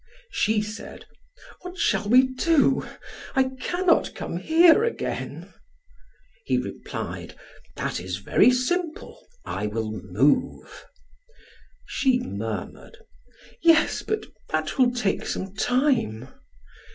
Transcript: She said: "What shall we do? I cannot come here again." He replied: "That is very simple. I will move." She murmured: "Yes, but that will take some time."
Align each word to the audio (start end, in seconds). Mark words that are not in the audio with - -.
She 0.31 0.63
said: 0.63 1.05
"What 1.61 1.77
shall 1.77 2.09
we 2.09 2.23
do? 2.29 2.87
I 3.35 3.51
cannot 3.61 4.15
come 4.15 4.37
here 4.37 4.83
again." 4.83 5.53
He 6.43 6.57
replied: 6.57 7.35
"That 7.75 7.99
is 7.99 8.17
very 8.17 8.49
simple. 8.49 9.23
I 9.45 9.67
will 9.67 9.91
move." 9.91 10.85
She 11.85 12.17
murmured: 12.19 12.97
"Yes, 13.61 14.01
but 14.01 14.25
that 14.49 14.79
will 14.79 14.89
take 14.91 15.23
some 15.27 15.53
time." 15.53 16.29